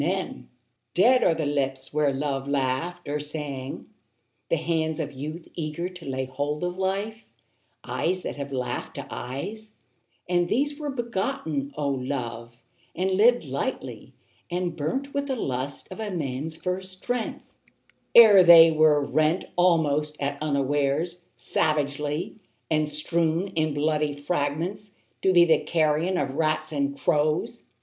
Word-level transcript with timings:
POETS 0.01 0.15
MILITANT 0.17 0.47
271 0.95 1.13
Dead 1.13 1.29
are 1.29 1.35
the 1.35 1.45
lips 1.53 1.93
where 1.93 2.11
love 2.11 2.47
laughed 2.47 3.07
or 3.07 3.19
sang, 3.19 3.85
The 4.49 4.57
hands 4.57 4.99
of 4.99 5.13
youth 5.13 5.47
eager 5.53 5.87
to 5.89 6.09
lay 6.09 6.25
hold 6.25 6.63
of 6.63 6.79
life, 6.79 7.23
Eyes 7.83 8.23
that 8.23 8.35
have 8.35 8.51
laughed 8.51 8.95
to 8.95 9.05
eyes, 9.11 9.73
And 10.27 10.49
these 10.49 10.79
were 10.79 10.89
begotten, 10.89 11.71
O 11.77 11.87
Love, 11.87 12.57
and 12.95 13.11
lived 13.11 13.45
lightly, 13.45 14.13
and 14.49 14.75
burnt 14.75 15.13
With 15.13 15.27
the 15.27 15.35
lust 15.35 15.87
of 15.91 15.99
a 15.99 16.09
man's 16.09 16.55
first 16.55 16.93
strength: 16.93 17.45
ere 18.15 18.43
they 18.43 18.71
were 18.71 19.03
rent, 19.05 19.45
Almost 19.55 20.17
at 20.19 20.41
unawares, 20.41 21.25
savagely; 21.37 22.37
and 22.71 22.89
strewn 22.89 23.49
In 23.49 23.75
bloody 23.75 24.15
fragments, 24.15 24.89
to 25.21 25.31
be 25.31 25.45
the 25.45 25.59
carrion 25.59 26.17
Of 26.17 26.31
rats 26.33 26.71
and 26.71 26.97
crows. 26.99 27.65